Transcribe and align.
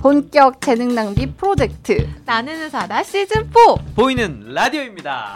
본격 0.00 0.62
재능 0.62 0.94
낭비 0.94 1.26
프로젝트 1.26 2.08
나는 2.24 2.62
의사다 2.62 3.02
시즌 3.02 3.50
4 3.52 3.74
보이는 3.94 4.44
라디오입니다. 4.48 5.34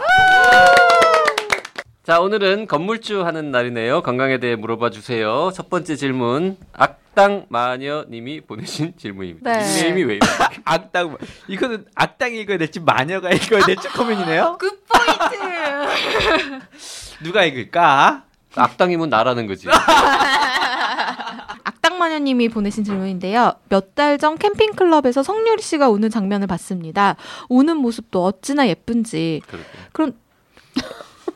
자, 2.03 2.19
오늘은 2.19 2.65
건물주 2.67 3.23
하는 3.25 3.51
날이네요. 3.51 4.01
건강에 4.01 4.39
대해 4.39 4.55
물어봐 4.55 4.89
주세요. 4.89 5.51
첫 5.53 5.69
번째 5.69 5.95
질문. 5.95 6.57
악당 6.73 7.45
마녀님이 7.49 8.41
보내신 8.41 8.93
질문입니다. 8.97 9.51
네. 9.51 9.65
닉네임이 9.65 10.03
왜? 10.03 10.19
악당 10.65 11.17
이거는 11.47 11.85
악당이 11.93 12.39
읽어야 12.41 12.57
될지 12.57 12.79
마녀가 12.79 13.29
읽어야 13.29 13.65
될지 13.65 13.87
고민이네요. 13.89 14.57
good 14.61 14.83
point 14.87 16.59
누가 17.23 17.43
읽을까? 17.45 18.23
악당이면 18.55 19.09
나라는 19.09 19.45
거지. 19.47 19.67
악당마녀님이 21.95 22.49
보내신 22.49 22.83
질문인데요. 22.83 23.53
몇 23.69 23.95
달 23.95 24.17
전 24.17 24.37
캠핑클럽에서 24.37 25.23
성유리 25.23 25.61
씨가 25.61 25.89
우는 25.89 26.09
장면을 26.09 26.47
봤습니다. 26.47 27.15
우는 27.49 27.77
모습도 27.77 28.23
어찌나 28.23 28.67
예쁜지. 28.67 29.41
그렇게. 29.47 29.65
그럼 29.93 30.09
음, 30.09 30.13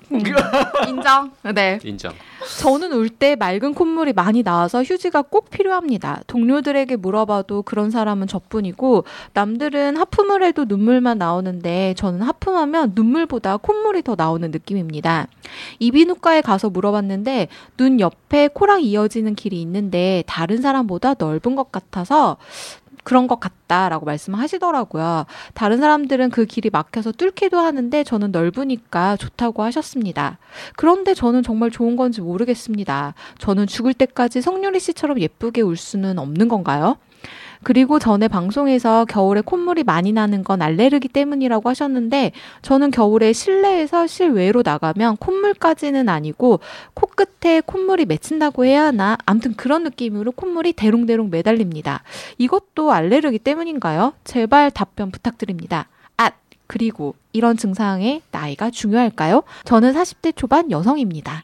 인정 0.87 1.31
네 1.53 1.79
인정. 1.83 2.11
저는 2.59 2.93
울 2.93 3.09
때 3.09 3.35
맑은 3.35 3.73
콧물이 3.73 4.13
많이 4.13 4.43
나와서 4.43 4.81
휴지가 4.81 5.23
꼭 5.23 5.49
필요합니다. 5.49 6.21
동료들에게 6.27 6.95
물어봐도 6.95 7.63
그런 7.63 7.91
사람은 7.91 8.27
저뿐이고 8.27 9.03
남들은 9.33 9.97
하품을 9.97 10.43
해도 10.43 10.65
눈물만 10.65 11.17
나오는데 11.17 11.95
저는 11.97 12.21
하품하면 12.21 12.93
눈물보다 12.95 13.57
콧물이 13.57 14.03
더 14.03 14.15
나오는 14.15 14.49
느낌입니다. 14.51 15.27
이비인후과에 15.79 16.41
가서 16.41 16.69
물어봤는데 16.69 17.47
눈 17.77 17.99
옆에 17.99 18.47
코랑 18.47 18.81
이어지는 18.81 19.35
길이 19.35 19.61
있는데 19.61 20.23
다른 20.27 20.61
사람보다 20.61 21.15
넓은 21.19 21.55
것 21.55 21.71
같아서 21.71 22.37
그런 23.03 23.27
것 23.27 23.39
같다라고 23.39 24.05
말씀하시더라고요. 24.05 25.25
다른 25.53 25.79
사람들은 25.79 26.29
그 26.29 26.45
길이 26.45 26.69
막혀서 26.69 27.13
뚫기도 27.13 27.57
하는데 27.59 28.03
저는 28.03 28.31
넓으니까 28.31 29.17
좋다고 29.17 29.63
하셨습니다. 29.63 30.37
그런데 30.75 31.13
저는 31.13 31.43
정말 31.43 31.71
좋은 31.71 31.95
건지 31.95 32.21
모르겠습니다. 32.21 33.13
저는 33.37 33.67
죽을 33.67 33.93
때까지 33.93 34.41
성유리 34.41 34.79
씨처럼 34.79 35.19
예쁘게 35.19 35.61
울 35.61 35.77
수는 35.77 36.19
없는 36.19 36.47
건가요? 36.47 36.97
그리고 37.63 37.99
전에 37.99 38.27
방송에서 38.27 39.05
겨울에 39.05 39.41
콧물이 39.41 39.83
많이 39.83 40.13
나는 40.13 40.43
건 40.43 40.61
알레르기 40.61 41.09
때문이라고 41.09 41.67
하셨는데 41.69 42.31
저는 42.61 42.91
겨울에 42.91 43.33
실내에서 43.33 44.07
실외로 44.07 44.61
나가면 44.63 45.17
콧물까지는 45.17 46.07
아니고 46.07 46.61
코끝에 46.93 47.61
콧물이 47.61 48.05
맺힌다고 48.05 48.65
해야 48.65 48.85
하나? 48.85 49.17
암튼 49.25 49.55
그런 49.55 49.83
느낌으로 49.83 50.31
콧물이 50.31 50.73
대롱대롱 50.73 51.29
매달립니다. 51.29 52.03
이것도 52.37 52.91
알레르기 52.91 53.39
때문인가요? 53.39 54.13
제발 54.23 54.71
답변 54.71 55.11
부탁드립니다. 55.11 55.89
아, 56.17 56.31
그리고 56.67 57.15
이런 57.33 57.57
증상의 57.57 58.21
나이가 58.31 58.69
중요할까요? 58.69 59.43
저는 59.65 59.93
40대 59.93 60.35
초반 60.35 60.71
여성입니다. 60.71 61.43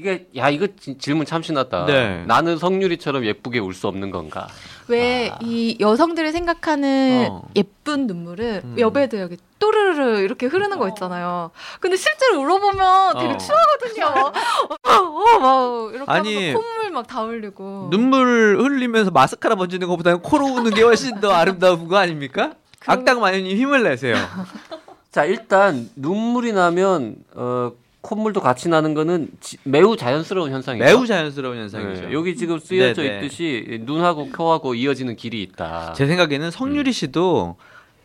이게 0.00 0.26
야 0.36 0.48
이거 0.48 0.66
지- 0.80 0.96
질문 0.96 1.26
참 1.26 1.42
신났다. 1.42 1.84
네. 1.84 2.24
나는 2.26 2.56
성유리처럼 2.56 3.26
예쁘게 3.26 3.58
울 3.58 3.74
수 3.74 3.86
없는 3.86 4.10
건가? 4.10 4.48
왜이 4.88 5.76
여성들이 5.78 6.32
생각하는 6.32 7.28
어. 7.30 7.42
예쁜 7.54 8.06
눈물은 8.06 8.60
음. 8.64 8.76
여배도 8.78 9.20
여기 9.20 9.36
또르르르 9.58 10.20
이렇게 10.20 10.46
흐르는 10.46 10.78
거 10.78 10.88
있잖아요. 10.88 11.50
근데 11.80 11.96
실제로 11.96 12.40
울어보면 12.40 13.18
되게 13.18 13.34
어. 13.34 13.36
추하거든요. 13.36 14.32
어, 14.88 14.92
어, 14.92 15.38
막 15.38 15.94
이렇게 15.94 16.10
아니, 16.10 16.52
콧물 16.54 16.90
막 16.92 17.06
다 17.06 17.22
흘리고. 17.24 17.88
눈물 17.90 18.56
흘리면서 18.58 19.10
마스카라 19.10 19.54
번지는 19.56 19.86
것보다는 19.86 20.20
코로 20.22 20.46
우는 20.46 20.72
게 20.74 20.82
훨씬 20.82 21.20
더 21.20 21.30
아름다운 21.32 21.86
거 21.88 21.96
아닙니까? 21.98 22.54
그러- 22.80 22.94
악당 22.94 23.20
마녀님 23.20 23.54
힘을 23.56 23.82
내세요. 23.82 24.14
자 25.12 25.24
일단 25.24 25.88
눈물이 25.96 26.52
나면 26.52 27.16
어 27.34 27.72
콧물도 28.02 28.40
같이 28.40 28.68
나는 28.68 28.94
거는 28.94 29.28
지- 29.40 29.58
매우 29.64 29.96
자연스러운 29.96 30.50
현상이죠. 30.52 30.84
매우 30.84 31.06
자연스러운 31.06 31.58
현상이죠. 31.58 32.06
네, 32.08 32.12
여기 32.12 32.34
지금 32.36 32.58
쓰여져 32.58 33.02
네네. 33.02 33.16
있듯이 33.26 33.80
눈하고 33.84 34.30
코하고 34.30 34.74
이어지는 34.74 35.16
길이 35.16 35.42
있다. 35.42 35.92
제 35.94 36.06
생각에는 36.06 36.50
성유리 36.50 36.92
씨도 36.92 37.56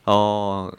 어 0.06 0.70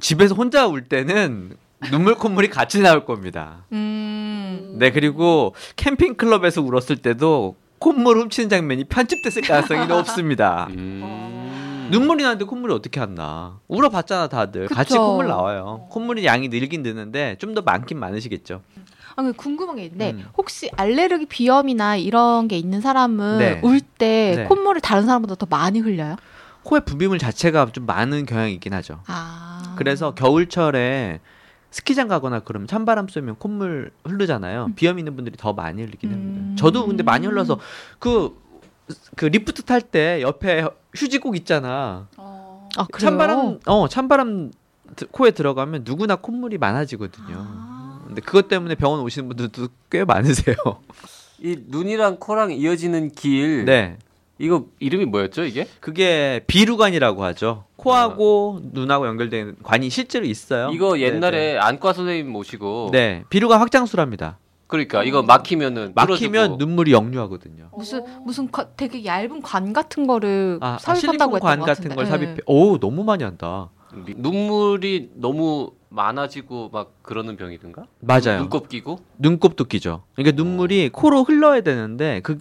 집에서 0.00 0.34
혼자 0.34 0.66
울 0.66 0.82
때는 0.88 1.52
눈물 1.92 2.16
콧물이 2.16 2.48
같이 2.48 2.80
나올 2.80 3.04
겁니다. 3.04 3.64
음. 3.72 4.74
네 4.78 4.90
그리고 4.90 5.54
캠핑 5.76 6.16
클럽에서 6.16 6.60
울었을 6.60 6.96
때도 6.96 7.54
콧물 7.78 8.18
훔치는 8.18 8.48
장면이 8.48 8.84
편집됐을 8.84 9.42
가능성이 9.42 9.86
높습니다. 9.86 10.66
음. 10.70 11.57
눈물이 11.90 12.22
나는데 12.22 12.44
콧물이 12.44 12.72
어떻게 12.72 13.00
안 13.00 13.14
나? 13.14 13.58
울어봤잖아 13.68 14.28
다들. 14.28 14.68
같이 14.68 14.90
그쵸. 14.94 15.04
콧물 15.06 15.26
나와요. 15.28 15.86
콧물이 15.90 16.24
양이 16.24 16.48
늘긴 16.48 16.82
느는데 16.82 17.36
좀 17.38 17.54
더 17.54 17.62
많긴 17.62 17.98
많으시겠죠. 17.98 18.60
아, 19.16 19.22
근데 19.22 19.36
궁금한 19.36 19.76
게 19.76 19.84
있는데 19.84 20.12
음. 20.12 20.26
혹시 20.36 20.70
알레르기 20.76 21.26
비염이나 21.26 21.96
이런 21.96 22.46
게 22.46 22.56
있는 22.58 22.80
사람은 22.80 23.38
네. 23.38 23.60
울때 23.64 24.34
네. 24.36 24.44
콧물을 24.44 24.80
다른 24.80 25.06
사람보다 25.06 25.34
더 25.34 25.46
많이 25.50 25.80
흘려요? 25.80 26.16
코에 26.62 26.80
분비물 26.80 27.18
자체가 27.18 27.70
좀 27.72 27.86
많은 27.86 28.26
경향이 28.26 28.52
있긴 28.54 28.74
하죠. 28.74 29.00
아. 29.06 29.74
그래서 29.76 30.14
겨울철에 30.14 31.20
스키장 31.70 32.08
가거나 32.08 32.40
그러면 32.40 32.66
찬바람 32.68 33.08
쏘면 33.08 33.36
콧물 33.38 33.90
흐르잖아요. 34.04 34.70
비염 34.76 34.98
있는 34.98 35.16
분들이 35.16 35.36
더 35.36 35.52
많이 35.52 35.82
흘리긴 35.82 36.10
음. 36.10 36.14
합니다. 36.14 36.56
저도 36.62 36.86
근데 36.86 37.02
많이 37.02 37.26
흘러서 37.26 37.58
그, 37.98 38.36
그 39.16 39.24
리프트 39.26 39.62
탈 39.64 39.80
때 39.80 40.20
옆에 40.22 40.64
휴지 40.94 41.18
꼭 41.18 41.36
있잖아. 41.36 42.08
아, 42.16 42.86
그래요? 42.92 43.10
찬바람, 43.10 43.60
어, 43.66 43.88
찬바람 43.88 44.50
드- 44.96 45.06
코에 45.08 45.30
들어가면 45.32 45.82
누구나 45.84 46.16
콧물이 46.16 46.58
많아지거든요. 46.58 47.26
아. 47.36 48.00
근데 48.06 48.20
그것 48.22 48.48
때문에 48.48 48.74
병원 48.74 49.00
오시는 49.00 49.28
분들도 49.28 49.68
꽤 49.90 50.04
많으세요. 50.04 50.56
이 51.40 51.56
눈이랑 51.66 52.16
코랑 52.18 52.52
이어지는 52.52 53.10
길. 53.12 53.64
네. 53.64 53.96
이거 54.40 54.66
이름이 54.78 55.04
뭐였죠 55.06 55.44
이게? 55.44 55.68
그게 55.80 56.42
비루관이라고 56.46 57.24
하죠. 57.24 57.64
코하고 57.76 58.60
눈하고 58.72 59.06
연결된 59.08 59.56
관이 59.64 59.90
실제로 59.90 60.26
있어요. 60.26 60.70
이거 60.72 61.00
옛날에 61.00 61.36
네, 61.38 61.52
네. 61.54 61.58
안과 61.58 61.92
선생님 61.92 62.30
모시고. 62.30 62.90
네, 62.92 63.24
비루관 63.30 63.60
확장수랍니다. 63.60 64.38
그러니까 64.68 65.02
이거 65.02 65.22
막히면은 65.22 65.92
막히면 65.94 66.32
뚫어주고. 66.32 66.56
눈물이 66.58 66.92
역류하거든요. 66.92 67.70
무슨 67.74 68.04
무슨 68.24 68.50
관- 68.50 68.68
되게 68.76 69.04
얇은 69.04 69.40
관 69.42 69.72
같은 69.72 70.06
거를 70.06 70.58
아, 70.60 70.74
아 70.74 70.78
삽입한다고 70.78 71.36
했던 71.36 71.48
관것 71.50 71.66
같은. 71.66 71.94
걸 71.96 72.04
네. 72.04 72.10
삽입해. 72.10 72.36
오, 72.46 72.78
너무 72.78 73.02
많이 73.02 73.24
한다. 73.24 73.70
눈물이 74.16 75.12
너무 75.14 75.72
많아지고 75.88 76.68
막 76.70 76.92
그러는 77.02 77.36
병이든가? 77.38 77.86
맞아요. 78.00 78.40
눈곱 78.40 78.68
끼고? 78.68 78.98
눈곱도 79.16 79.64
끼죠. 79.64 80.02
그러니까 80.14 80.36
눈물이 80.40 80.90
코로 80.90 81.24
흘러야 81.24 81.62
되는데 81.62 82.20
그 82.22 82.38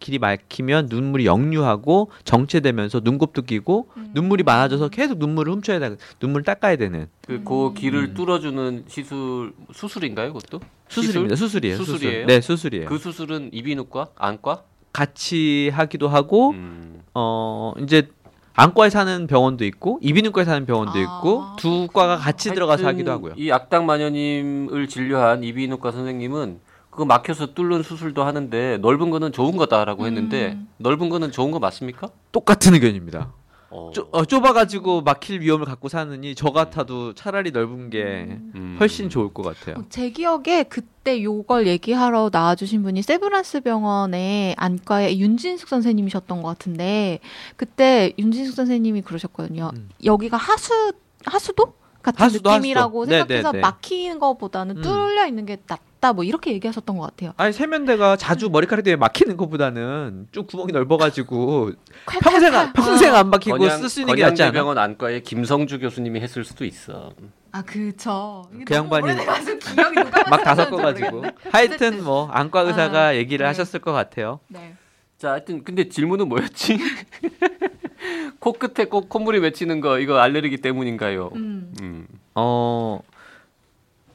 길이 0.00 0.18
막히면 0.18 0.86
눈물이 0.90 1.26
역류하고 1.26 2.10
정체되면서 2.24 3.00
눈곱도 3.02 3.42
끼고 3.42 3.88
음. 3.96 4.10
눈물이 4.14 4.42
많아져서 4.42 4.88
계속 4.88 5.18
눈물을 5.18 5.52
훔쳐야 5.52 5.78
돼. 5.78 5.96
눈물 6.20 6.42
닦아야 6.42 6.76
되는 6.76 7.08
그, 7.26 7.42
그 7.44 7.74
길을 7.74 8.10
음. 8.10 8.14
뚫어주는 8.14 8.84
시술 8.88 9.52
수술인가요, 9.72 10.32
그것도? 10.32 10.60
수술입니다. 10.88 11.36
수술 11.36 11.64
이에요. 11.64 11.76
수술이에요? 11.76 12.16
수술. 12.16 12.26
네, 12.26 12.40
수술이에요. 12.40 12.88
그 12.88 12.98
수술은 12.98 13.50
이비인후과, 13.52 14.08
안과? 14.16 14.62
같이 14.92 15.70
하기도 15.72 16.08
하고 16.08 16.50
음. 16.50 17.02
어 17.14 17.72
이제 17.80 18.08
안과에 18.54 18.90
사는 18.90 19.28
병원도 19.28 19.64
있고 19.66 20.00
이비인후과에 20.02 20.44
사는 20.44 20.66
병원도 20.66 20.98
아, 20.98 21.00
있고 21.00 21.44
두 21.58 21.86
과가 21.92 22.16
같이 22.16 22.52
들어가서 22.52 22.86
하기도 22.88 23.12
하고요. 23.12 23.34
이 23.36 23.52
악당 23.52 23.86
마녀님을 23.86 24.88
진료한 24.88 25.44
이비인후과 25.44 25.92
선생님은 25.92 26.58
그거 26.98 27.06
막혀서 27.06 27.54
뚫는 27.54 27.84
수술도 27.84 28.24
하는데 28.24 28.78
넓은 28.78 29.10
거는 29.10 29.30
좋은 29.30 29.56
거다라고 29.56 30.06
했는데 30.06 30.54
음. 30.54 30.66
넓은 30.78 31.10
거는 31.10 31.30
좋은 31.30 31.52
거 31.52 31.60
맞습니까? 31.60 32.08
똑같은 32.32 32.74
의견입니다. 32.74 33.32
어. 33.70 33.92
좁, 33.94 34.08
어, 34.10 34.24
좁아가지고 34.24 35.02
막힐 35.02 35.40
위험을 35.40 35.64
갖고 35.64 35.88
사느니 35.88 36.34
저 36.34 36.50
같아도 36.50 37.14
차라리 37.14 37.52
넓은 37.52 37.88
게 37.90 38.02
음. 38.56 38.76
훨씬 38.80 39.08
좋을 39.10 39.32
것 39.32 39.44
같아요. 39.44 39.76
어, 39.78 39.84
제 39.88 40.10
기억에 40.10 40.64
그때 40.64 41.22
요걸 41.22 41.68
얘기하러 41.68 42.30
나와주신 42.32 42.82
분이 42.82 43.02
세브란스 43.02 43.60
병원의 43.60 44.56
안과의 44.58 45.20
윤진숙 45.20 45.68
선생님이셨던 45.68 46.42
것 46.42 46.48
같은데 46.48 47.20
그때 47.54 48.12
윤진숙 48.18 48.56
선생님이 48.56 49.02
그러셨거든요. 49.02 49.70
음. 49.76 49.88
여기가 50.04 50.36
하수 50.36 50.92
하수도? 51.26 51.74
같은 52.02 52.24
하수도 52.24 52.50
느낌이라고 52.50 53.02
하수도. 53.02 53.10
생각해서 53.18 53.52
네네네. 53.52 53.60
막히는 53.60 54.18
것보다는 54.18 54.78
음. 54.78 54.82
뚫려 54.82 55.28
있는 55.28 55.46
게 55.46 55.58
낫 55.68 55.78
다 56.00 56.12
뭐 56.12 56.22
이렇게 56.24 56.52
얘기하셨던 56.52 56.96
것 56.96 57.02
같아요. 57.06 57.32
아니 57.36 57.52
세면대가 57.52 58.16
자주 58.16 58.48
머리카락 58.50 58.84
때문에 58.84 58.98
막히는 58.98 59.36
것보다는 59.36 60.28
좀 60.32 60.46
구멍이 60.46 60.72
넓어가지고. 60.72 61.72
평생 62.22 62.54
안, 62.54 62.72
평생 62.72 63.14
안 63.14 63.30
막히고 63.30 63.56
건양- 63.58 63.78
쓸수 63.80 64.00
있는 64.00 64.14
게 64.14 64.22
낫지 64.22 64.42
않아? 64.42 64.52
건양대병원 64.52 64.78
안과의 64.78 65.22
김성주 65.22 65.80
교수님이 65.80 66.20
했을 66.20 66.44
수도 66.44 66.64
있어. 66.64 67.12
아 67.50 67.62
그쵸. 67.62 68.44
그 68.66 68.74
양반이 68.74 69.12
막 70.30 70.44
다 70.44 70.54
섞어가지고. 70.54 71.24
하여튼. 71.50 72.04
뭐 72.04 72.28
안과 72.30 72.60
의사가 72.60 73.06
아, 73.08 73.14
얘기를 73.16 73.44
네. 73.44 73.48
하셨을 73.48 73.80
것 73.80 73.92
같아요. 73.92 74.38
네. 74.48 74.74
자, 75.18 75.32
하여튼 75.32 75.64
근데 75.64 75.88
질문은 75.88 76.28
뭐였지? 76.28 76.78
코끝에 78.38 78.84
꼭 78.84 79.08
콧물이 79.08 79.40
맺히는 79.40 79.80
거 79.80 79.98
이거 79.98 80.18
알레르기 80.18 80.58
때문인가요? 80.58 81.30
음. 81.34 81.74
음. 81.82 82.06
어 82.36 83.00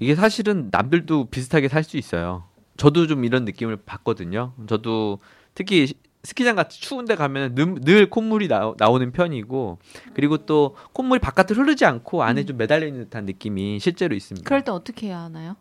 이게 0.04 0.16
사실은 0.16 0.70
남들도 0.72 1.26
비슷하게 1.30 1.68
살 1.70 1.84
수 1.84 1.98
있어요. 1.98 2.44
저도 2.78 3.08
좀 3.08 3.24
이런 3.26 3.46
느낌을 3.46 3.78
받거든요. 3.86 4.54
저도 4.68 5.20
특히 5.56 5.88
시- 5.88 5.94
스키장 6.24 6.56
같이 6.56 6.80
추운데 6.82 7.16
가면 7.16 7.56
늘, 7.56 7.76
늘 7.82 8.10
콧물이 8.10 8.48
나, 8.48 8.74
나오는 8.78 9.12
편이고 9.12 9.80
그리고 10.14 10.38
또 10.46 10.76
콧물이 10.94 11.20
바깥으로 11.20 11.64
흐르지 11.64 11.86
않고 11.86 12.24
안에 12.24 12.42
음. 12.42 12.46
좀 12.48 12.58
매달려 12.58 12.88
있는 12.88 13.04
듯한 13.06 13.26
느낌이 13.26 13.80
실제로 13.80 14.16
있습니다. 14.16 14.48
그럴 14.48 14.64
때 14.64 14.72
어떻게 14.72 15.08
해야 15.08 15.20
하나요? 15.20 15.56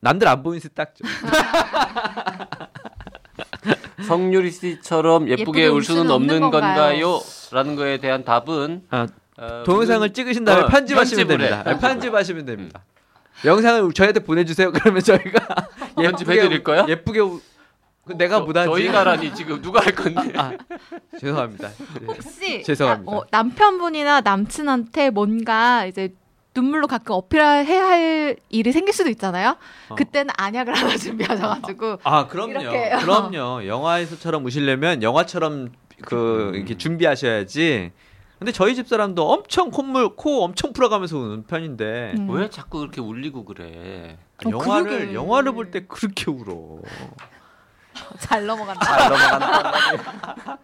남들 0.00 0.28
안 0.28 0.42
보이는 0.42 0.60
딱 0.74 0.94
좀. 0.94 1.06
성유리 4.06 4.50
씨처럼 4.50 5.28
예쁘게, 5.28 5.42
예쁘게 5.42 5.66
울 5.68 5.82
수는 5.82 6.10
없는 6.10 6.50
건가요? 6.50 7.20
라는 7.52 7.76
거에 7.76 7.98
대한 7.98 8.24
답은 8.24 8.82
아, 8.90 9.06
어, 9.38 9.62
동영상을 9.64 10.12
찍으신 10.12 10.44
다음에 10.44 10.62
어, 10.64 10.66
편집하시면 10.66 11.26
편집을. 11.28 11.48
됩니다. 11.50 11.70
아, 11.70 11.78
편집하시면 11.78 12.44
됩니다. 12.44 12.82
영상을 13.44 13.92
저희한테 13.92 14.20
보내주세요. 14.20 14.70
그러면 14.72 15.02
저희가 15.02 15.46
편집해드릴 15.96 16.62
거야? 16.64 16.86
예쁘게 16.88 17.20
우- 17.20 17.40
그 18.06 18.12
내가 18.18 18.38
저- 18.38 18.44
못하지. 18.44 18.68
저희가라니 18.70 19.34
지금 19.34 19.62
누가 19.62 19.80
할 19.80 19.94
건데? 19.94 20.32
아, 20.38 20.52
죄송합니다. 21.18 21.68
네. 22.00 22.06
혹시 22.06 22.62
죄송합니다. 22.62 23.10
아, 23.10 23.16
어, 23.16 23.24
남편분이나 23.30 24.20
남친한테 24.20 25.10
뭔가 25.10 25.86
이제 25.86 26.14
눈물로 26.54 26.86
가끔 26.86 27.14
어필해야 27.16 27.64
할 27.66 28.36
일이 28.50 28.70
생길 28.72 28.92
수도 28.94 29.08
있잖아요. 29.10 29.56
어. 29.88 29.94
그때는 29.96 30.32
안약을 30.36 30.74
하나 30.74 30.96
준비하셔가지고 30.96 31.98
아 32.04 32.26
그럼요. 32.28 32.60
이렇게. 32.60 32.90
그럼요. 33.00 33.66
영화에서처럼 33.66 34.44
우시려면 34.44 35.02
영화처럼 35.02 35.72
그 36.02 36.52
이렇게 36.54 36.76
준비하셔야지. 36.76 37.90
근데 38.38 38.52
저희 38.52 38.74
집 38.74 38.88
사람도 38.88 39.30
엄청 39.30 39.70
콧물 39.70 40.16
코 40.16 40.42
엄청 40.44 40.72
풀어가면서 40.72 41.16
우는 41.16 41.44
편인데 41.44 42.14
음. 42.18 42.30
왜 42.30 42.50
자꾸 42.50 42.78
그렇게 42.80 43.00
울리고 43.00 43.44
그래? 43.44 44.18
어, 44.44 44.50
영화를 44.50 44.84
그러게. 44.90 45.14
영화를 45.14 45.52
볼 45.52 45.70
때 45.70 45.86
그렇게 45.86 46.30
울어. 46.30 46.78
잘 48.18 48.44
넘어간다. 48.44 48.84
잘 48.84 49.08
넘어간다. 49.08 50.58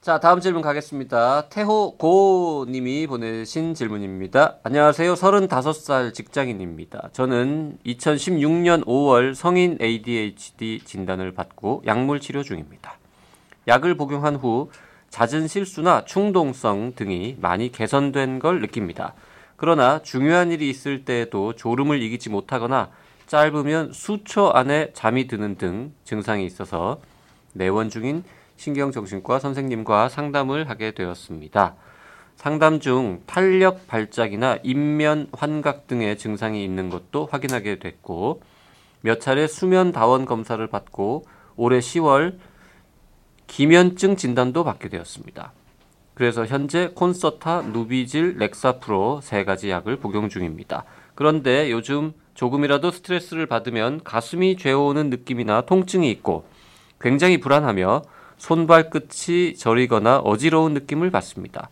자, 0.00 0.20
다음 0.20 0.38
질문 0.40 0.62
가겠습니다. 0.62 1.48
태호 1.48 1.96
고 1.96 2.64
님이 2.68 3.08
보내신 3.08 3.74
질문입니다. 3.74 4.58
안녕하세요. 4.62 5.14
35살 5.14 6.14
직장인입니다. 6.14 7.08
저는 7.12 7.78
2016년 7.84 8.84
5월 8.86 9.34
성인 9.34 9.76
ADHD 9.80 10.82
진단을 10.84 11.34
받고 11.34 11.82
약물 11.86 12.20
치료 12.20 12.44
중입니다. 12.44 12.96
약을 13.66 13.96
복용한 13.96 14.36
후 14.36 14.70
잦은 15.10 15.48
실수나 15.48 16.04
충동성 16.04 16.94
등이 16.94 17.36
많이 17.40 17.72
개선된 17.72 18.38
걸 18.38 18.60
느낍니다. 18.60 19.14
그러나 19.56 20.02
중요한 20.02 20.50
일이 20.50 20.68
있을 20.68 21.04
때에도 21.04 21.54
졸음을 21.54 22.02
이기지 22.02 22.30
못하거나 22.30 22.90
짧으면 23.26 23.92
수초 23.92 24.50
안에 24.50 24.90
잠이 24.92 25.26
드는 25.26 25.56
등 25.56 25.92
증상이 26.04 26.44
있어서 26.44 27.00
내원 27.52 27.88
중인 27.88 28.22
신경정신과 28.56 29.38
선생님과 29.38 30.08
상담을 30.08 30.68
하게 30.68 30.92
되었습니다. 30.92 31.74
상담 32.36 32.80
중 32.80 33.22
탄력 33.26 33.86
발작이나 33.86 34.58
인면 34.62 35.28
환각 35.32 35.86
등의 35.86 36.18
증상이 36.18 36.62
있는 36.62 36.90
것도 36.90 37.26
확인하게 37.30 37.78
됐고 37.78 38.42
몇 39.00 39.20
차례 39.20 39.46
수면 39.46 39.92
다원 39.92 40.26
검사를 40.26 40.64
받고 40.66 41.24
올해 41.56 41.78
10월 41.78 42.38
기면증 43.46 44.16
진단도 44.16 44.64
받게 44.64 44.88
되었습니다. 44.88 45.52
그래서 46.14 46.46
현재 46.46 46.90
콘서타, 46.94 47.62
누비질, 47.62 48.38
렉사프로 48.38 49.20
세 49.22 49.44
가지 49.44 49.68
약을 49.70 49.96
복용 49.96 50.28
중입니다. 50.28 50.84
그런데 51.14 51.70
요즘 51.70 52.12
조금이라도 52.34 52.90
스트레스를 52.90 53.46
받으면 53.46 54.02
가슴이 54.02 54.56
죄어오는 54.56 55.10
느낌이나 55.10 55.62
통증이 55.62 56.10
있고 56.10 56.44
굉장히 57.00 57.38
불안하며 57.38 58.02
손발 58.38 58.90
끝이 58.90 59.54
저리거나 59.56 60.18
어지러운 60.18 60.74
느낌을 60.74 61.10
받습니다. 61.10 61.68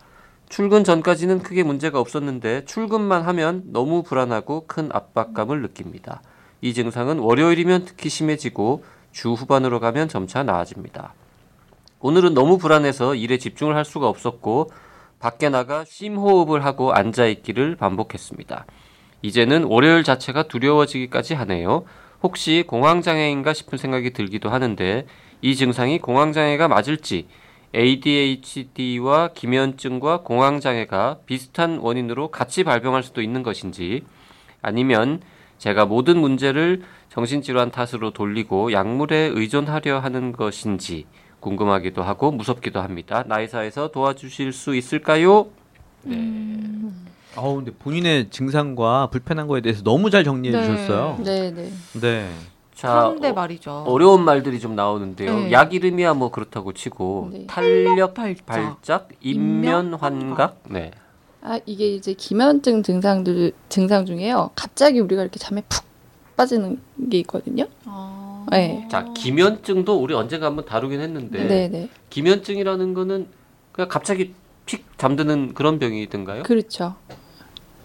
출근 0.49 0.85
전까지는 0.85 1.43
크게 1.43 1.63
문제가 1.63 1.99
없었는데 1.99 2.65
출근만 2.65 3.23
하면 3.23 3.63
너무 3.67 4.03
불안하고 4.03 4.67
큰 4.67 4.89
압박감을 4.93 5.63
느낍니다. 5.63 6.23
이 6.61 6.73
증상은 6.73 7.19
월요일이면 7.19 7.85
특히 7.87 8.09
심해지고 8.09 8.85
주 9.13 9.33
후반으로 9.33 9.81
가면 9.81 10.09
점차 10.09 10.43
나아집니다. 10.43 11.15
오늘은 12.07 12.35
너무 12.35 12.59
불안해서 12.59 13.15
일에 13.15 13.39
집중을 13.39 13.77
할 13.77 13.87
수가 13.87 14.09
없었고 14.09 14.71
밖에 15.21 15.49
나가 15.49 15.87
심호흡을 15.87 16.63
하고 16.63 16.93
앉아 16.93 17.25
있기를 17.25 17.77
반복했습니다. 17.77 18.67
이제는 19.23 19.65
월요일 19.65 20.05
자체가 20.05 20.43
두려워지기까지 20.43 21.33
하네요. 21.33 21.87
혹시 22.23 22.63
공황장애인가 22.67 23.55
싶은 23.55 23.79
생각이 23.79 24.11
들기도 24.11 24.51
하는데 24.51 25.07
이 25.41 25.57
증상이 25.57 25.99
공황장애가 25.99 26.69
맞을지 26.69 27.27
ADHD와 27.75 29.29
기면증과 29.29 30.25
공황장애가 30.25 31.21
비슷한 31.25 31.79
원인으로 31.79 32.29
같이 32.29 32.65
발병할 32.65 33.03
수도 33.03 33.23
있는 33.23 33.43
것인지 33.43 34.05
아니면 34.61 35.23
제가 35.57 35.87
모든 35.87 36.19
문제를 36.19 36.83
정신질환 37.09 37.71
탓으로 37.71 38.11
돌리고 38.11 38.73
약물에 38.73 39.31
의존하려 39.33 40.01
하는 40.01 40.33
것인지 40.33 41.07
궁금하기도 41.45 42.03
하고 42.03 42.31
무섭기도 42.31 42.81
합니다. 42.81 43.23
나이사에서 43.27 43.89
도와주실 43.89 44.53
수 44.53 44.75
있을까요? 44.75 45.47
네. 46.03 46.33
아우 47.37 47.57
근데 47.57 47.71
본인의 47.73 48.31
증상과 48.31 49.09
불편한 49.11 49.47
거에 49.47 49.61
대해서 49.61 49.83
너무 49.83 50.11
잘 50.11 50.25
정리해 50.25 50.57
네. 50.57 50.65
주셨어요. 50.65 51.19
네, 51.23 51.51
네. 51.51 51.71
네. 52.01 52.31
자, 52.75 53.05
그런데 53.09 53.29
어, 53.29 53.33
말이죠. 53.35 53.85
어 53.87 53.99
려운 53.99 54.25
말들이 54.25 54.59
좀 54.59 54.75
나오는데요. 54.75 55.39
네. 55.39 55.53
약 55.53 55.75
이름이야 55.75 56.15
뭐 56.15 56.31
그렇다고 56.31 56.73
치고 56.73 57.29
네. 57.33 57.47
탄력 57.47 58.15
발작. 58.15 58.47
발작, 58.47 59.09
인면 59.21 59.87
인면 59.87 59.95
환각, 59.95 60.63
네. 60.71 60.93
아, 61.43 61.61
이게 61.67 61.95
이제 61.95 62.15
기면증 62.15 62.83
증상들 62.83 63.53
증상 63.69 64.07
중에요. 64.07 64.51
갑자기 64.55 65.01
우리가 65.01 65.23
이렇게 65.23 65.39
잠에 65.39 65.63
푹 65.69 65.85
빠지는 66.37 66.81
게 67.11 67.19
있거든요. 67.19 67.67
아. 67.85 68.24
네. 68.51 68.87
자, 68.91 69.05
기면증도 69.15 69.97
우리 70.01 70.15
언젠가 70.15 70.47
한번 70.47 70.65
다루긴 70.65 71.01
했는데 71.01 71.45
네, 71.45 71.69
네. 71.69 71.89
기면증이라는 72.11 72.95
거는 72.95 73.27
그냥 73.73 73.89
갑자기 73.89 74.35
픽 74.67 74.87
잠드는 74.97 75.55
그런 75.55 75.79
병이든가요? 75.79 76.43
그렇죠. 76.45 76.95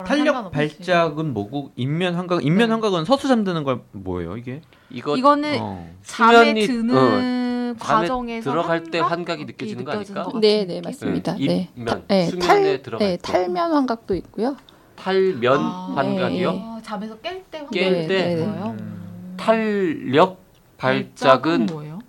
탄력 0.06 0.51
발작은 0.51 1.34
뭐고 1.34 1.72
인면 1.75 2.16
환각 2.16 2.46
인면 2.46 2.70
네. 2.70 2.72
환각은 2.72 3.04
서서 3.04 3.28
잠드는 3.28 3.66
걸 3.66 3.82
뭐예요 3.92 4.38
이게? 4.38 4.62
이거 4.89 5.18
이거는 5.18 5.58
어. 5.60 5.89
잠에 6.04 6.54
수면이- 6.54 6.68
드는 6.68 7.75
어, 7.75 7.75
과정에서 7.78 8.50
들어갈 8.50 8.84
때 8.84 9.00
환각? 9.00 9.12
환각이 9.12 9.46
느껴지는 9.46 9.84
거 9.84 9.92
아닐까? 9.92 10.24
것 10.24 10.39
네, 10.39 10.66
네? 10.66 10.80
맞습니다. 10.82 11.36
네, 11.36 11.46
네. 11.46 11.70
입면, 11.75 12.04
네, 12.08 12.28
수면에 12.28 12.48
탈, 12.48 12.82
들어갈 12.82 13.08
네, 13.10 13.18
때. 13.18 13.22
탈면 13.22 13.74
환각도 13.74 14.16
있고요. 14.16 14.56
탈면 14.96 15.58
아, 15.60 15.94
환각이요? 15.98 16.51
네. 16.51 16.62
아, 16.63 16.80
잠에서 16.82 17.18
깰때깰 17.18 17.72
네, 17.72 18.08
때 18.08 18.08
네, 18.08 18.36
네. 18.36 18.44
음. 18.46 19.36
탄력 19.38 20.38
발작은 20.79 21.67
뭐예요? 21.67 22.00